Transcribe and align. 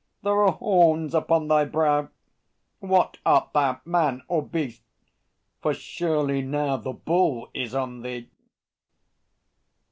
There 0.23 0.41
are 0.41 0.53
horns 0.53 1.13
upon 1.13 1.47
thy 1.47 1.63
brow! 1.63 2.09
What 2.79 3.19
art 3.23 3.49
thou, 3.53 3.81
man 3.85 4.23
or 4.27 4.41
beast? 4.41 4.81
For 5.61 5.75
surely 5.75 6.41
now 6.41 6.77
The 6.77 6.93
Bull 6.93 7.51
is 7.53 7.75
on 7.75 8.01
thee! 8.01 8.27